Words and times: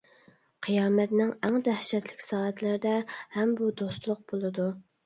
قىيامەتنىڭ 0.67 1.29
ئەڭ 1.49 1.59
دەھشەتلىك 1.69 2.27
سائەتلىرىدە 2.29 2.95
ھەم 3.39 3.57
بۇ 3.63 3.73
دوستلۇق 3.85 4.31
بولىدۇ. 4.35 4.73